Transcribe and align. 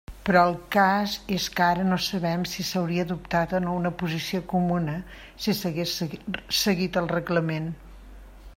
Però 0.27 0.39
el 0.51 0.55
cas 0.75 1.11
és 1.35 1.43
que 1.57 1.65
ara 1.65 1.83
no 1.89 1.99
sabem 2.05 2.45
si 2.53 2.65
s'hauria 2.69 3.05
adoptat 3.07 3.53
o 3.57 3.61
no 3.67 3.75
una 3.81 3.93
posició 4.01 4.41
comuna 4.55 4.95
si 5.45 5.55
s'hagués 5.61 5.95
seguit 6.65 7.01
el 7.03 7.13
reglament. 7.17 7.71